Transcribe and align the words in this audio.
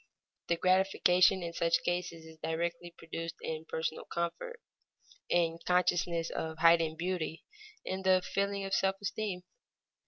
The 0.47 0.57
gratification 0.57 1.43
in 1.43 1.53
such 1.53 1.83
cases 1.83 2.25
is 2.25 2.39
directly 2.41 2.89
produced 2.97 3.35
in 3.39 3.65
personal 3.65 4.03
comfort, 4.05 4.59
in 5.29 5.51
the 5.51 5.59
consciousness 5.67 6.31
of 6.31 6.57
heightened 6.57 6.97
beauty, 6.97 7.43
in 7.85 8.01
the 8.01 8.23
feeling 8.23 8.65
of 8.65 8.73
self 8.73 8.95
esteem. 8.99 9.43